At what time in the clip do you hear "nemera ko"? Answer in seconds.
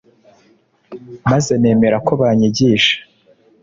1.61-2.11